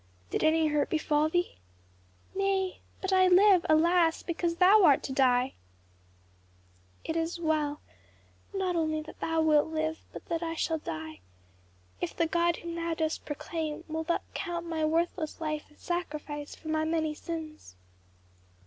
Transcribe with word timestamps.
Did 0.31 0.43
any 0.43 0.65
hurt 0.69 0.89
befall 0.89 1.29
thee?" 1.29 1.59
"Nay 2.33 2.79
but 3.01 3.13
I 3.13 3.27
live, 3.27 3.63
alas, 3.69 4.23
because 4.23 4.55
thou 4.55 4.83
art 4.83 5.03
to 5.03 5.13
die." 5.13 5.53
"It 7.03 7.15
is 7.15 7.39
well, 7.39 7.81
not 8.51 8.75
only 8.75 9.03
that 9.03 9.19
thou 9.19 9.43
wilt 9.43 9.67
live, 9.67 9.99
but 10.11 10.25
that 10.25 10.41
I 10.41 10.55
shall 10.55 10.79
die, 10.79 11.19
if 12.01 12.15
the 12.17 12.25
God 12.25 12.55
whom 12.57 12.73
thou 12.73 12.95
dost 12.95 13.25
proclaim 13.27 13.83
will 13.87 14.03
but 14.03 14.23
count 14.33 14.65
my 14.65 14.83
worthless 14.83 15.39
life 15.39 15.69
a 15.69 15.75
sacrifice 15.77 16.55
for 16.55 16.69
my 16.69 16.83
many 16.83 17.13
sins." 17.13 17.75